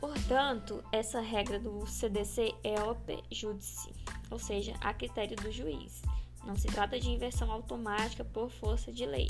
Portanto, 0.00 0.82
essa 0.90 1.20
regra 1.20 1.60
do 1.60 1.86
CDC 1.86 2.52
é 2.64 2.82
op 2.82 3.24
judice, 3.30 3.92
ou 4.28 4.40
seja, 4.40 4.74
a 4.80 4.92
critério 4.92 5.36
do 5.36 5.52
juiz. 5.52 6.02
Não 6.48 6.56
se 6.56 6.66
trata 6.66 6.98
de 6.98 7.10
inversão 7.10 7.52
automática 7.52 8.24
por 8.24 8.48
força 8.48 8.90
de 8.90 9.04
lei. 9.04 9.26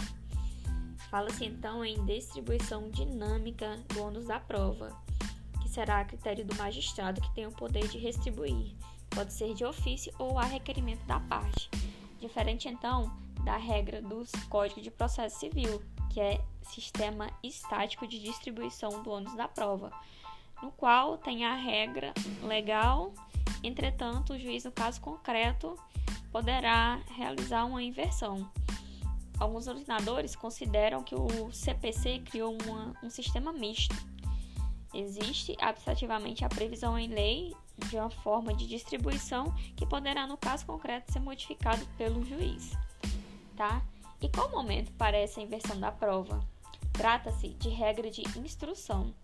Fala-se 1.11 1.45
então 1.45 1.85
em 1.85 2.05
distribuição 2.05 2.89
dinâmica 2.91 3.77
do 3.89 4.05
ônus 4.05 4.27
da 4.27 4.39
prova, 4.39 4.97
que 5.61 5.69
será 5.69 5.99
a 5.99 6.05
critério 6.05 6.45
do 6.45 6.55
magistrado 6.55 7.21
que 7.21 7.35
tem 7.35 7.45
o 7.45 7.51
poder 7.51 7.89
de 7.89 7.99
restribuir. 7.99 8.73
Pode 9.11 9.33
ser 9.33 9.53
de 9.53 9.65
ofício 9.65 10.15
ou 10.17 10.39
a 10.39 10.45
requerimento 10.45 11.05
da 11.07 11.19
parte. 11.19 11.69
Diferente 12.21 12.69
então 12.69 13.13
da 13.45 13.57
regra 13.57 14.01
dos 14.01 14.31
Códigos 14.49 14.85
de 14.85 14.91
Processo 14.93 15.41
Civil, 15.41 15.83
que 16.11 16.21
é 16.21 16.41
sistema 16.63 17.33
estático 17.43 18.07
de 18.07 18.21
distribuição 18.21 19.03
do 19.03 19.11
ônus 19.11 19.35
da 19.35 19.49
prova 19.49 19.91
no 20.63 20.73
qual 20.73 21.17
tem 21.19 21.45
a 21.45 21.55
regra 21.55 22.13
legal, 22.43 23.13
entretanto, 23.63 24.33
o 24.33 24.39
juiz, 24.39 24.65
no 24.65 24.73
caso 24.73 25.01
concreto, 25.01 25.79
poderá 26.31 27.01
realizar 27.17 27.65
uma 27.65 27.83
inversão. 27.83 28.51
Alguns 29.39 29.69
originadores 29.69 30.35
consideram 30.35 31.03
que 31.03 31.15
o 31.15 31.53
CPC 31.53 32.23
criou 32.31 32.57
uma, 32.65 32.93
um 33.03 33.11
sistema 33.11 33.53
misto. 33.53 33.97
Existe 34.93 35.57
abstrativamente 35.61 36.45
a 36.45 36.49
previsão 36.49 36.99
em 36.99 37.09
lei 37.09 37.55
de 37.89 37.97
uma 37.97 38.11
forma 38.11 38.53
de 38.55 38.67
distribuição 38.67 39.55
que 39.77 39.87
poderá, 39.87 40.27
no 40.27 40.37
caso 40.37 40.67
concreto, 40.67 41.13
ser 41.13 41.21
modificado 41.21 41.85
pelo 41.97 42.25
juiz. 42.25 42.73
Tá? 43.57 43.83
E 44.21 44.29
qual 44.29 44.51
momento 44.51 44.91
para 44.93 45.17
essa 45.17 45.41
inversão 45.41 45.79
da 45.79 45.93
prova? 45.93 46.41
Trata-se 46.93 47.51
de 47.51 47.69
regra 47.69 48.11
de 48.11 48.23
instrução 48.39 49.15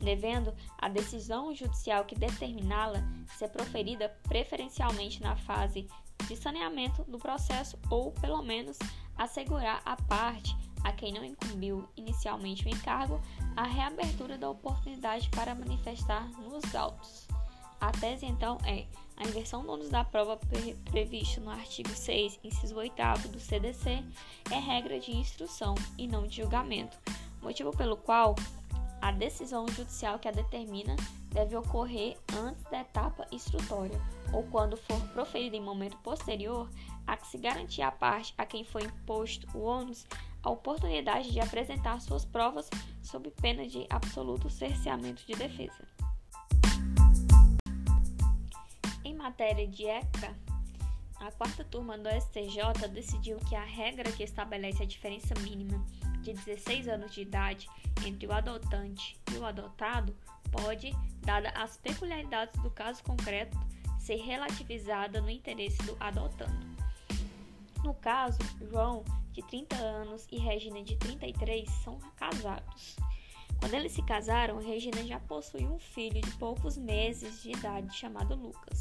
devendo 0.00 0.54
a 0.78 0.88
decisão 0.88 1.54
judicial 1.54 2.04
que 2.04 2.14
determiná-la 2.14 3.02
ser 3.38 3.48
proferida 3.48 4.08
preferencialmente 4.28 5.22
na 5.22 5.36
fase 5.36 5.86
de 6.26 6.36
saneamento 6.36 7.04
do 7.04 7.18
processo 7.18 7.78
ou, 7.90 8.12
pelo 8.12 8.42
menos, 8.42 8.78
assegurar 9.16 9.80
à 9.84 9.96
parte 9.96 10.56
a 10.82 10.92
quem 10.92 11.12
não 11.12 11.24
incumbiu 11.24 11.86
inicialmente 11.96 12.66
o 12.66 12.68
encargo 12.68 13.20
a 13.56 13.64
reabertura 13.64 14.38
da 14.38 14.48
oportunidade 14.48 15.28
para 15.30 15.54
manifestar 15.54 16.28
nos 16.40 16.74
autos. 16.74 17.28
A 17.80 17.90
tese, 17.92 18.26
então, 18.26 18.58
é 18.64 18.86
a 19.16 19.24
inversão 19.24 19.62
do 19.62 19.72
ônus 19.72 19.88
da 19.88 20.04
prova 20.04 20.36
pre 20.36 20.74
prevista 20.90 21.40
no 21.40 21.50
artigo 21.50 21.90
6, 21.90 22.38
inciso 22.44 22.76
8 22.76 23.28
do 23.28 23.40
CDC, 23.40 24.02
é 24.50 24.58
regra 24.58 24.98
de 24.98 25.12
instrução 25.12 25.74
e 25.96 26.06
não 26.06 26.26
de 26.26 26.42
julgamento, 26.42 26.98
motivo 27.42 27.70
pelo 27.70 27.96
qual 27.96 28.34
a 29.00 29.10
decisão 29.12 29.66
judicial 29.68 30.18
que 30.18 30.28
a 30.28 30.32
determina 30.32 30.94
deve 31.28 31.56
ocorrer 31.56 32.18
antes 32.36 32.62
da 32.64 32.80
etapa 32.80 33.26
instrutória 33.32 34.00
ou 34.32 34.42
quando 34.44 34.76
for 34.76 35.00
proferida 35.08 35.56
em 35.56 35.62
momento 35.62 35.96
posterior 35.98 36.68
a 37.06 37.16
que 37.16 37.26
se 37.26 37.38
garantir 37.38 37.82
à 37.82 37.90
parte 37.90 38.34
a 38.36 38.44
quem 38.44 38.64
foi 38.64 38.82
imposto 38.84 39.46
o 39.56 39.62
ônus 39.62 40.06
a 40.42 40.50
oportunidade 40.50 41.30
de 41.30 41.40
apresentar 41.40 42.00
suas 42.00 42.24
provas 42.24 42.68
sob 43.02 43.30
pena 43.30 43.66
de 43.66 43.86
absoluto 43.90 44.48
cerceamento 44.48 45.24
de 45.26 45.34
defesa. 45.34 45.86
Em 49.04 49.14
matéria 49.14 49.66
de 49.66 49.86
ECA, 49.86 50.34
a 51.20 51.30
quarta 51.32 51.62
turma 51.64 51.98
do 51.98 52.08
STJ 52.08 52.88
decidiu 52.90 53.38
que 53.40 53.54
a 53.54 53.64
regra 53.64 54.10
que 54.10 54.22
estabelece 54.22 54.82
a 54.82 54.86
diferença 54.86 55.34
mínima 55.40 55.84
de 56.20 56.32
16 56.32 56.88
anos 56.88 57.12
de 57.12 57.22
idade 57.22 57.68
entre 58.04 58.26
o 58.26 58.32
adotante 58.32 59.18
e 59.32 59.36
o 59.36 59.44
adotado 59.44 60.14
pode, 60.50 60.92
dada 61.20 61.50
as 61.50 61.76
peculiaridades 61.76 62.60
do 62.62 62.70
caso 62.70 63.02
concreto, 63.02 63.58
ser 63.98 64.16
relativizada 64.16 65.20
no 65.20 65.30
interesse 65.30 65.82
do 65.82 65.96
adotando. 66.00 66.70
No 67.84 67.94
caso, 67.94 68.38
João, 68.68 69.04
de 69.32 69.42
30 69.42 69.76
anos, 69.76 70.26
e 70.30 70.38
Regina, 70.38 70.82
de 70.82 70.96
33, 70.96 71.68
são 71.84 71.98
casados. 72.16 72.96
Quando 73.58 73.74
eles 73.74 73.92
se 73.92 74.02
casaram, 74.02 74.58
Regina 74.58 75.04
já 75.04 75.20
possuía 75.20 75.68
um 75.68 75.78
filho 75.78 76.20
de 76.20 76.30
poucos 76.32 76.76
meses 76.76 77.42
de 77.42 77.52
idade 77.52 77.94
chamado 77.94 78.34
Lucas. 78.34 78.80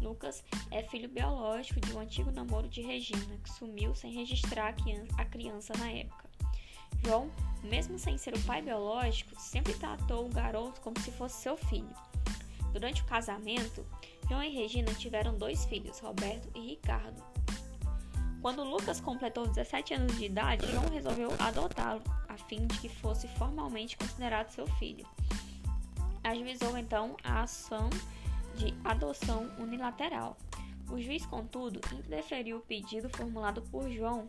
Lucas 0.00 0.44
é 0.70 0.82
filho 0.84 1.08
biológico 1.08 1.80
de 1.80 1.92
um 1.92 2.00
antigo 2.00 2.30
namoro 2.30 2.68
de 2.68 2.80
Regina, 2.80 3.36
que 3.42 3.50
sumiu 3.50 3.94
sem 3.94 4.12
registrar 4.12 4.74
a 5.16 5.24
criança 5.24 5.72
na 5.76 5.90
época. 5.90 6.28
João, 7.04 7.30
mesmo 7.62 7.98
sem 7.98 8.16
ser 8.18 8.34
o 8.34 8.40
pai 8.42 8.62
biológico, 8.62 9.40
sempre 9.40 9.74
tratou 9.74 10.26
o 10.26 10.32
garoto 10.32 10.80
como 10.80 10.98
se 11.00 11.10
fosse 11.12 11.42
seu 11.42 11.56
filho. 11.56 11.94
Durante 12.72 13.02
o 13.02 13.06
casamento, 13.06 13.84
João 14.28 14.42
e 14.42 14.50
Regina 14.50 14.92
tiveram 14.94 15.36
dois 15.36 15.64
filhos, 15.64 15.98
Roberto 16.00 16.48
e 16.54 16.60
Ricardo. 16.60 17.22
Quando 18.40 18.62
Lucas 18.62 19.00
completou 19.00 19.48
17 19.48 19.94
anos 19.94 20.16
de 20.16 20.26
idade, 20.26 20.70
João 20.70 20.88
resolveu 20.88 21.30
adotá-lo, 21.38 22.02
a 22.28 22.36
fim 22.36 22.66
de 22.66 22.78
que 22.78 22.88
fosse 22.88 23.26
formalmente 23.28 23.96
considerado 23.96 24.50
seu 24.50 24.66
filho. 24.74 25.06
Ajuizou 26.22 26.76
então 26.78 27.16
a 27.24 27.42
ação 27.42 27.90
de 28.54 28.74
adoção 28.84 29.50
unilateral. 29.58 30.36
O 30.90 31.00
juiz, 31.00 31.26
contudo, 31.26 31.80
indeferiu 31.92 32.58
o 32.58 32.62
pedido 32.62 33.08
formulado 33.10 33.60
por 33.62 33.90
João 33.90 34.28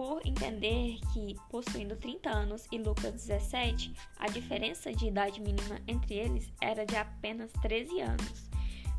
por 0.00 0.26
entender 0.26 0.98
que, 1.12 1.36
possuindo 1.50 1.94
30 1.94 2.30
anos 2.30 2.66
e 2.72 2.78
Lucas 2.78 3.12
17, 3.12 3.92
a 4.16 4.28
diferença 4.28 4.90
de 4.90 5.08
idade 5.08 5.42
mínima 5.42 5.78
entre 5.86 6.14
eles 6.14 6.50
era 6.58 6.86
de 6.86 6.96
apenas 6.96 7.52
13 7.60 8.00
anos. 8.00 8.48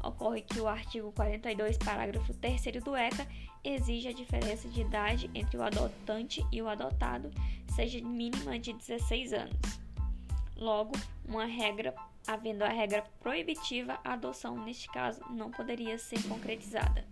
Ocorre 0.03 0.41
que 0.41 0.59
o 0.59 0.67
artigo 0.67 1.11
42, 1.13 1.79
parágrafo 1.79 2.35
3 2.35 2.83
do 2.83 2.95
ECA, 2.95 3.27
exige 3.63 4.09
a 4.09 4.13
diferença 4.13 4.69
de 4.69 4.81
idade 4.81 5.27
entre 5.33 5.57
o 5.57 5.63
adotante 5.63 6.45
e 6.51 6.61
o 6.61 6.69
adotado 6.69 7.31
seja 7.75 7.99
mínima 7.99 8.59
de 8.59 8.71
16 8.71 9.33
anos. 9.33 9.79
Logo, 10.55 10.93
uma 11.27 11.45
regra, 11.45 11.95
havendo 12.27 12.63
a 12.63 12.69
regra 12.69 13.03
proibitiva, 13.19 13.99
a 14.03 14.13
adoção 14.13 14.55
neste 14.63 14.87
caso 14.91 15.19
não 15.31 15.49
poderia 15.49 15.97
ser 15.97 16.21
concretizada. 16.27 17.03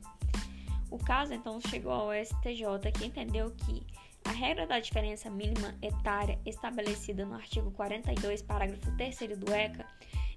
O 0.89 0.97
caso 0.97 1.33
então 1.33 1.59
chegou 1.61 1.91
ao 1.91 2.09
STJ, 2.13 2.91
que 2.93 3.05
entendeu 3.05 3.51
que 3.51 3.85
a 4.25 4.31
regra 4.31 4.67
da 4.67 4.79
diferença 4.79 5.29
mínima 5.29 5.75
etária 5.81 6.39
estabelecida 6.45 7.25
no 7.25 7.35
artigo 7.35 7.71
42, 7.71 8.41
parágrafo 8.41 8.91
3 8.97 9.17
do 9.37 9.53
ECA, 9.53 9.85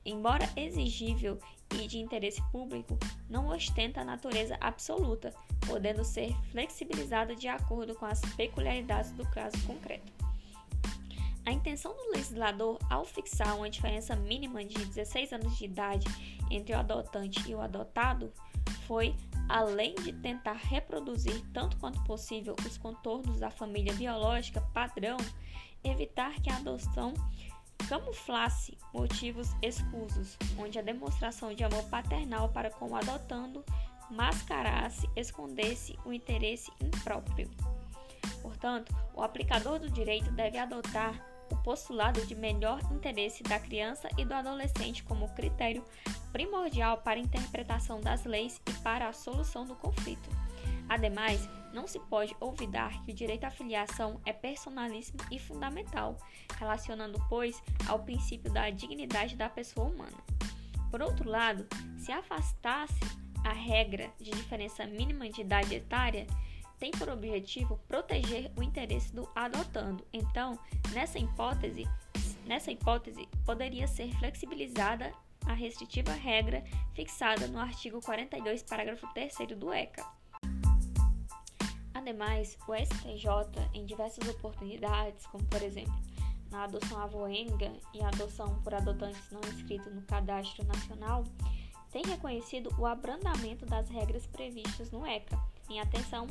embora 0.05 0.49
exigível 0.57 1.39
e 1.75 1.87
de 1.87 1.99
interesse 1.99 2.43
público, 2.51 2.99
não 3.29 3.49
ostenta 3.49 4.01
a 4.01 4.05
natureza 4.05 4.57
absoluta, 4.61 5.33
podendo 5.67 6.05
ser 6.05 6.35
flexibilizada 6.51 7.35
de 7.35 7.49
acordo 7.49 7.95
com 7.95 8.07
as 8.07 8.21
peculiaridades 8.37 9.13
do 9.13 9.25
caso 9.31 9.57
concreto. 9.67 10.13
A 11.45 11.51
intenção 11.51 11.95
do 11.97 12.13
legislador, 12.13 12.79
ao 12.89 13.05
fixar 13.05 13.57
uma 13.57 13.69
diferença 13.69 14.15
mínima 14.15 14.65
de 14.65 14.75
16 14.87 15.33
anos 15.33 15.57
de 15.59 15.65
idade 15.65 16.07
entre 16.51 16.75
o 16.75 16.79
adotante 16.79 17.51
e 17.51 17.55
o 17.55 17.61
adotado, 17.61 18.33
foi 18.87 19.15
além 19.53 19.95
de 19.97 20.15
tentar 20.15 20.55
reproduzir 20.55 21.45
tanto 21.53 21.77
quanto 21.77 22.03
possível 22.05 22.57
os 22.67 22.79
contornos 22.79 23.39
da 23.39 23.51
família 23.51 23.93
biológica 23.93 24.63
padrão, 24.73 25.19
evitar 25.85 26.41
que 26.41 26.49
a 26.49 26.57
adoção 26.57 27.13
camuflasse 27.87 28.79
motivos 28.95 29.49
escusos, 29.61 30.39
onde 30.59 30.79
a 30.79 30.83
demonstração 30.83 31.53
de 31.53 31.63
amor 31.63 31.85
paternal 31.91 32.49
para 32.49 32.71
com 32.71 32.93
o 32.93 32.97
adotando 32.97 33.63
mascarasse, 34.11 35.07
escondesse 35.15 35.99
o 36.07 36.15
interesse 36.15 36.73
impróprio. 36.81 37.51
Portanto, 38.41 38.97
o 39.13 39.21
aplicador 39.21 39.79
do 39.79 39.91
direito 39.91 40.33
deve 40.33 40.57
adotar 40.57 41.32
o 41.53 41.57
postulado 41.57 42.25
de 42.25 42.35
melhor 42.35 42.81
interesse 42.91 43.43
da 43.43 43.59
criança 43.59 44.09
e 44.17 44.25
do 44.25 44.33
adolescente 44.33 45.05
como 45.05 45.29
critério 45.35 45.85
primordial 46.33 46.99
para 46.99 47.21
a 47.21 47.23
interpretação 47.23 48.01
das 48.01 48.25
leis 48.25 48.61
e 48.67 48.73
para 48.83 49.07
a 49.09 49.13
solução 49.13 49.67
do 49.67 49.77
conflito. 49.77 50.31
Ademais, 50.89 51.47
não 51.73 51.87
se 51.87 51.99
pode 52.01 52.35
olvidar 52.41 53.03
que 53.05 53.13
o 53.13 53.15
direito 53.15 53.45
à 53.45 53.51
filiação 53.51 54.21
é 54.25 54.33
personalíssimo 54.33 55.19
e 55.31 55.39
fundamental, 55.39 56.17
relacionando, 56.59 57.23
pois, 57.29 57.63
ao 57.87 57.99
princípio 57.99 58.51
da 58.51 58.71
dignidade 58.71 59.37
da 59.37 59.49
pessoa 59.49 59.89
humana. 59.89 60.17
Por 60.91 61.03
outro 61.03 61.29
lado, 61.29 61.67
se 61.99 62.13
afastasse 62.13 63.01
a 63.45 63.53
regra 63.53 64.11
de 64.19 64.31
diferença 64.31 64.87
mínima 64.87 65.29
de 65.29 65.41
idade 65.41 65.75
etária, 65.75 66.27
tem 66.83 66.91
por 66.91 67.09
objetivo 67.09 67.79
proteger 67.87 68.51
o 68.57 68.63
interesse 68.63 69.15
do 69.15 69.29
adotando. 69.37 70.05
Então, 70.13 70.59
nessa 70.93 71.17
hipótese, 71.17 71.87
nessa 72.45 72.73
hipótese 72.73 73.29
poderia 73.47 73.87
ser 73.87 74.13
flexibilizada 74.19 75.13
a 75.47 75.53
restritiva 75.53 76.11
regra 76.11 76.65
fixada 76.93 77.47
no 77.47 77.61
artigo 77.61 78.01
42, 78.01 78.65
parágrafo 78.65 79.07
3 79.15 79.33
do 79.57 79.73
ECA. 79.73 80.05
Ademais, 81.95 82.59
o 82.67 82.75
STJ, 82.75 83.29
em 83.75 83.87
diversas 83.87 84.29
oportunidades, 84.29 85.25
como 85.27 85.45
por 85.45 85.63
exemplo 85.63 85.95
na 86.51 86.65
adoção 86.65 87.01
avoenga 87.01 87.73
e 87.95 88.03
adoção 88.03 88.61
por 88.65 88.75
adotantes 88.75 89.31
não 89.31 89.41
inscritos 89.53 89.95
no 89.95 90.03
Cadastro 90.03 90.67
Nacional, 90.67 91.23
tem 91.93 92.03
reconhecido 92.05 92.75
o 92.77 92.87
abrandamento 92.87 93.65
das 93.67 93.89
regras 93.89 94.27
previstas 94.27 94.91
no 94.91 95.07
ECA, 95.07 95.39
em 95.71 95.79
atenção 95.79 96.27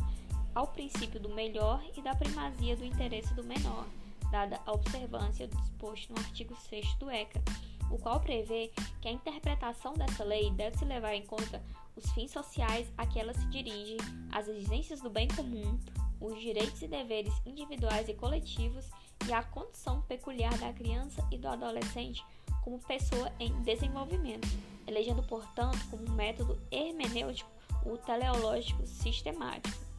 ao 0.54 0.68
princípio 0.68 1.20
do 1.20 1.30
melhor 1.30 1.84
e 1.96 2.02
da 2.02 2.16
primazia 2.16 2.76
do 2.76 2.86
interesse 2.86 3.34
do 3.34 3.44
menor, 3.44 3.86
dada 4.32 4.60
a 4.66 4.72
observância 4.72 5.48
do 5.48 5.58
disposto 5.58 6.14
no 6.14 6.20
artigo 6.20 6.56
6 6.70 6.96
do 6.96 7.10
ECA, 7.10 7.42
o 7.90 7.98
qual 7.98 8.20
prevê 8.20 8.72
que 9.02 9.08
a 9.08 9.12
interpretação 9.12 9.94
dessa 9.94 10.24
lei 10.24 10.50
deve 10.52 10.78
se 10.78 10.86
levar 10.86 11.14
em 11.14 11.26
conta 11.26 11.62
os 11.96 12.10
fins 12.12 12.32
sociais 12.32 12.88
a 12.98 13.06
que 13.06 13.20
ela 13.20 13.34
se 13.34 13.46
dirige, 13.48 13.98
as 14.32 14.48
exigências 14.48 15.02
do 15.02 15.10
bem 15.10 15.28
comum, 15.28 15.78
os 16.20 16.40
direitos 16.40 16.82
e 16.82 16.88
deveres 16.88 17.34
individuais 17.46 18.08
e 18.08 18.14
coletivos 18.14 18.90
e 19.28 19.34
a 19.34 19.44
condição 19.44 20.02
peculiar 20.04 20.58
da 20.58 20.72
criança 20.72 21.28
e 21.32 21.38
do 21.38 21.48
adolescente 21.48 22.24
como 22.64 22.80
pessoa 22.80 23.32
em 23.40 23.52
desenvolvimento, 23.64 24.48
elegendo, 24.88 25.24
portanto, 25.24 25.80
como 25.90 26.10
método 26.12 26.62
hermenêutico 26.72 27.50
o 27.86 27.98
teleológico 27.98 28.86
sistemático. 28.86 29.91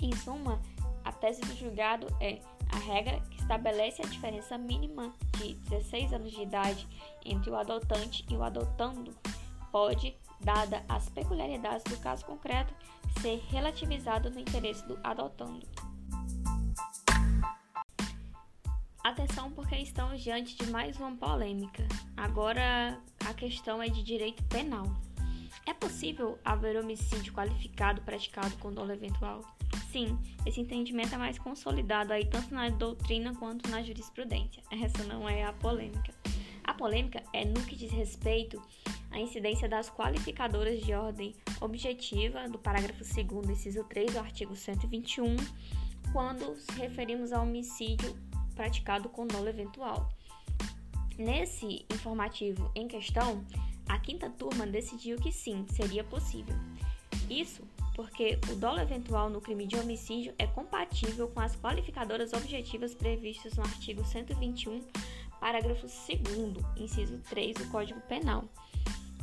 Em 0.00 0.14
suma, 0.16 0.60
a 1.04 1.12
tese 1.12 1.40
do 1.40 1.56
julgado 1.56 2.06
é 2.20 2.40
a 2.70 2.78
regra 2.78 3.20
que 3.30 3.40
estabelece 3.40 4.02
a 4.02 4.06
diferença 4.06 4.56
mínima 4.56 5.12
de 5.38 5.54
16 5.54 6.12
anos 6.12 6.30
de 6.30 6.42
idade 6.42 6.86
entre 7.24 7.50
o 7.50 7.56
adotante 7.56 8.24
e 8.28 8.36
o 8.36 8.42
adotando 8.42 9.14
pode, 9.70 10.16
dada 10.40 10.84
as 10.88 11.08
peculiaridades 11.08 11.84
do 11.84 11.96
caso 11.98 12.24
concreto, 12.24 12.74
ser 13.20 13.42
relativizado 13.48 14.30
no 14.30 14.38
interesse 14.38 14.86
do 14.86 14.98
adotando. 15.02 15.66
Atenção, 19.02 19.50
porque 19.52 19.76
estamos 19.76 20.22
diante 20.22 20.56
de 20.56 20.70
mais 20.70 20.98
uma 20.98 21.16
polêmica. 21.16 21.86
Agora 22.16 23.00
a 23.26 23.34
questão 23.34 23.82
é 23.82 23.88
de 23.88 24.02
direito 24.02 24.42
penal. 24.44 24.84
É 25.66 25.72
possível 25.72 26.38
haver 26.44 26.76
homicídio 26.76 27.32
qualificado 27.32 28.02
praticado 28.02 28.56
com 28.58 28.72
dolo 28.72 28.92
eventual? 28.92 29.42
Sim, 29.90 30.18
esse 30.44 30.60
entendimento 30.60 31.14
é 31.14 31.18
mais 31.18 31.38
consolidado 31.38 32.12
aí 32.12 32.26
tanto 32.26 32.52
na 32.52 32.68
doutrina 32.68 33.34
quanto 33.34 33.70
na 33.70 33.82
jurisprudência. 33.82 34.62
Essa 34.70 35.02
não 35.04 35.26
é 35.26 35.44
a 35.44 35.52
polêmica. 35.52 36.12
A 36.62 36.74
polêmica 36.74 37.22
é 37.32 37.46
no 37.46 37.62
que 37.62 37.74
diz 37.74 37.90
respeito 37.90 38.60
à 39.10 39.18
incidência 39.18 39.66
das 39.66 39.88
qualificadoras 39.88 40.84
de 40.84 40.92
ordem 40.92 41.34
objetiva 41.62 42.46
do 42.48 42.58
parágrafo 42.58 43.02
2 43.02 43.48
inciso 43.48 43.82
3 43.84 44.12
do 44.12 44.18
artigo 44.18 44.54
121, 44.54 45.36
quando 46.12 46.54
se 46.56 46.72
referimos 46.78 47.32
ao 47.32 47.44
homicídio 47.44 48.14
praticado 48.54 49.08
com 49.08 49.26
dolo 49.26 49.48
eventual. 49.48 50.12
Nesse 51.16 51.86
informativo 51.90 52.70
em 52.74 52.86
questão, 52.86 53.42
a 53.88 53.98
quinta 53.98 54.28
turma 54.28 54.66
decidiu 54.66 55.16
que 55.16 55.32
sim, 55.32 55.64
seria 55.70 56.04
possível. 56.04 56.54
Isso 57.30 57.62
porque 57.98 58.38
o 58.52 58.54
dolo 58.54 58.78
eventual 58.78 59.28
no 59.28 59.40
crime 59.40 59.66
de 59.66 59.74
homicídio 59.74 60.32
é 60.38 60.46
compatível 60.46 61.26
com 61.26 61.40
as 61.40 61.56
qualificadoras 61.56 62.32
objetivas 62.32 62.94
previstas 62.94 63.56
no 63.56 63.64
artigo 63.64 64.04
121, 64.04 64.86
parágrafo 65.40 65.82
2, 65.82 66.64
inciso 66.76 67.18
3 67.28 67.56
do 67.56 67.68
Código 67.72 68.00
Penal. 68.02 68.44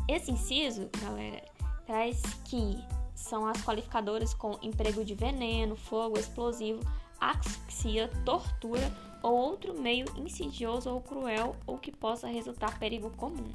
Esse 0.09 0.29
inciso, 0.29 0.89
galera, 1.01 1.41
traz 1.85 2.21
que 2.43 2.77
são 3.15 3.47
as 3.47 3.63
qualificadoras 3.63 4.33
com 4.33 4.59
emprego 4.61 5.05
de 5.05 5.15
veneno, 5.15 5.77
fogo, 5.77 6.19
explosivo, 6.19 6.81
asfixia, 7.17 8.09
tortura 8.25 8.93
ou 9.23 9.37
outro 9.37 9.73
meio 9.79 10.05
insidioso 10.17 10.89
ou 10.89 10.99
cruel 10.99 11.55
ou 11.65 11.77
que 11.77 11.93
possa 11.93 12.27
resultar 12.27 12.77
perigo 12.77 13.09
comum. 13.11 13.53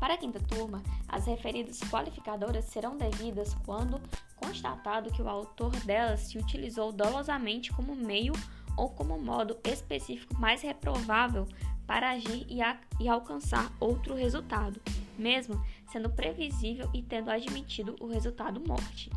Para 0.00 0.14
a 0.14 0.16
quinta 0.16 0.38
turma, 0.40 0.82
as 1.08 1.26
referidas 1.26 1.80
qualificadoras 1.90 2.64
serão 2.66 2.96
devidas 2.96 3.54
quando 3.66 4.00
constatado 4.36 5.12
que 5.12 5.20
o 5.20 5.28
autor 5.28 5.72
delas 5.80 6.20
se 6.20 6.38
utilizou 6.38 6.92
dolosamente 6.92 7.72
como 7.72 7.96
meio 7.96 8.32
ou 8.76 8.88
como 8.88 9.18
modo 9.18 9.58
específico 9.64 10.38
mais 10.38 10.62
reprovável 10.62 11.46
para 11.86 12.10
agir 12.10 12.46
e, 12.48 12.62
a, 12.62 12.78
e 13.00 13.08
alcançar 13.08 13.72
outro 13.80 14.14
resultado, 14.14 14.80
mesmo 15.18 15.60
sendo 15.90 16.08
previsível 16.10 16.88
e 16.94 17.02
tendo 17.02 17.30
admitido 17.30 17.96
o 17.98 18.06
resultado 18.06 18.60
morte. 18.60 19.10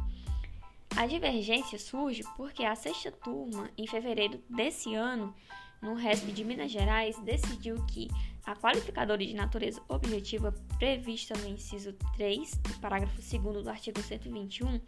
A 0.95 1.05
divergência 1.05 1.77
surge 1.77 2.23
porque 2.35 2.63
a 2.63 2.75
sexta 2.75 3.11
turma, 3.11 3.69
em 3.77 3.87
fevereiro 3.87 4.41
desse 4.49 4.95
ano, 4.95 5.33
no 5.81 5.95
RESP 5.95 6.31
de 6.31 6.43
Minas 6.43 6.71
Gerais, 6.71 7.17
decidiu 7.19 7.83
que 7.85 8.09
a 8.45 8.55
qualificadora 8.55 9.25
de 9.25 9.33
natureza 9.33 9.81
objetiva 9.87 10.53
prevista 10.77 11.37
no 11.37 11.47
inciso 11.47 11.93
3 12.15 12.55
do 12.57 12.79
parágrafo 12.79 13.21
2 13.21 13.63
do 13.63 13.69
artigo 13.69 14.01
121 14.01 14.79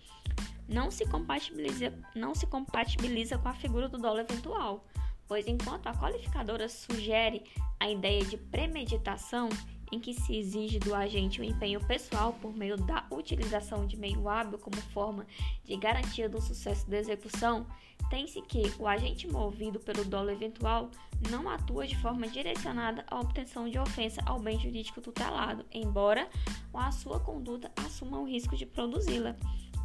não 0.68 0.90
se 0.90 1.06
compatibiliza, 1.06 1.94
não 2.16 2.34
se 2.34 2.48
compatibiliza 2.48 3.38
com 3.38 3.50
a 3.50 3.54
figura 3.54 3.90
do 3.90 3.98
dolo 3.98 4.20
eventual, 4.20 4.86
pois 5.28 5.48
enquanto 5.48 5.88
a 5.88 5.94
qualificadora 5.94 6.70
sugere 6.70 7.44
a 7.80 7.90
ideia 7.90 8.24
de 8.24 8.38
premeditação, 8.38 9.50
em 9.94 10.00
que 10.00 10.14
se 10.14 10.36
exige 10.36 10.80
do 10.80 10.96
agente 10.96 11.40
o 11.40 11.44
empenho 11.44 11.80
pessoal 11.86 12.34
por 12.42 12.56
meio 12.56 12.76
da 12.78 13.06
utilização 13.12 13.86
de 13.86 13.96
meio 13.96 14.28
hábil 14.28 14.58
como 14.58 14.76
forma 14.92 15.26
de 15.64 15.78
garantia 15.78 16.28
do 16.28 16.42
sucesso 16.42 16.90
da 16.90 16.98
execução, 16.98 17.68
tem-se 18.10 18.42
que 18.42 18.74
o 18.80 18.88
agente 18.88 19.28
movido 19.28 19.80
pelo 19.80 20.04
dolo 20.04 20.32
eventual 20.32 20.90
não 21.30 21.48
atua 21.48 21.86
de 21.86 21.96
forma 21.98 22.28
direcionada 22.28 23.06
à 23.08 23.20
obtenção 23.20 23.70
de 23.70 23.78
ofensa 23.78 24.20
ao 24.26 24.40
bem 24.40 24.60
jurídico 24.60 25.00
tutelado, 25.00 25.64
embora 25.72 26.28
a 26.74 26.92
sua 26.92 27.20
conduta 27.20 27.72
assuma 27.76 28.20
o 28.20 28.28
risco 28.28 28.58
de 28.58 28.66
produzi-la. 28.66 29.36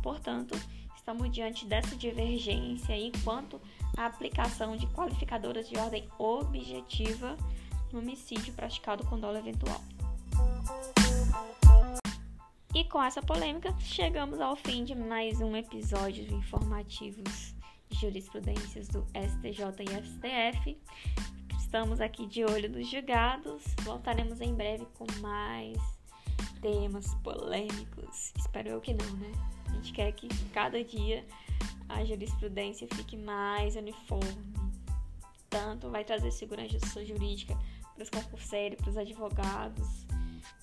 Portanto, 0.03 0.59
estamos 0.97 1.31
diante 1.31 1.67
dessa 1.67 1.95
divergência 1.95 2.97
enquanto 2.97 3.61
a 3.95 4.07
aplicação 4.07 4.75
de 4.75 4.87
qualificadoras 4.87 5.69
de 5.69 5.77
ordem 5.77 6.09
objetiva 6.19 7.37
no 7.93 8.01
homicídio 8.01 8.53
praticado 8.55 9.05
com 9.07 9.19
dolo 9.19 9.39
eventual. 9.39 9.81
E 12.75 12.85
com 12.85 13.03
essa 13.03 13.21
polêmica, 13.21 13.75
chegamos 13.81 14.41
ao 14.41 14.55
fim 14.55 14.85
de 14.85 14.95
mais 14.95 15.41
um 15.41 15.57
episódio 15.57 16.25
de 16.25 16.35
informativos 16.35 17.55
de 17.89 17.99
jurisprudências 18.01 18.87
do 18.89 19.05
STJ 19.07 19.83
e 19.83 20.05
STF. 20.05 20.79
Estamos 21.59 22.01
aqui 22.01 22.27
de 22.27 22.45
olho 22.45 22.71
nos 22.71 22.89
julgados. 22.89 23.65
Voltaremos 23.83 24.41
em 24.41 24.55
breve 24.55 24.87
com 24.95 25.07
mais 25.21 25.77
temas 26.61 27.15
polêmicos. 27.17 28.33
Espero 28.39 28.69
eu 28.69 28.81
que 28.81 28.95
não, 28.95 29.11
né? 29.17 29.33
A 29.67 29.73
gente 29.73 29.93
quer 29.93 30.13
que 30.13 30.29
cada 30.53 30.83
dia 30.85 31.27
a 31.89 32.05
jurisprudência 32.05 32.87
fique 32.95 33.17
mais 33.17 33.77
uniforme. 33.77 34.55
Tanto 35.51 35.91
vai 35.91 36.05
trazer 36.05 36.31
segurança 36.31 37.05
jurídica 37.05 37.59
para 37.95 38.03
os 38.03 38.11
concurseiros, 38.11 38.79
para 38.79 38.91
os 38.91 38.97
advogados, 38.97 40.07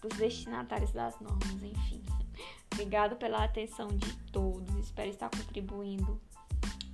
os 0.06 0.18
destinatários 0.18 0.92
das 0.92 1.20
normas, 1.20 1.64
enfim. 1.64 2.04
Obrigado 2.74 3.16
pela 3.16 3.44
atenção 3.44 3.88
de 3.88 4.14
todos. 4.32 4.74
Espero 4.76 5.10
estar 5.10 5.30
contribuindo 5.30 6.20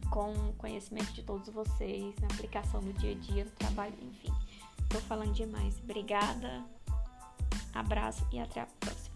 com 0.10 0.32
o 0.34 0.54
conhecimento 0.54 1.12
de 1.13 1.24
todos 1.24 1.50
vocês 1.50 2.13
na 2.19 2.28
aplicação 2.28 2.82
do 2.82 2.93
dia 2.93 3.12
a 3.12 3.15
dia, 3.15 3.45
no 3.45 3.52
trabalho, 3.52 3.95
enfim. 4.02 4.32
Estou 4.84 5.02
falando 5.02 5.34
demais. 5.34 5.80
Obrigada, 5.84 6.63
abraço 7.74 8.28
e 8.32 8.39
até 8.39 8.62
a 8.62 8.67
próxima. 8.80 9.11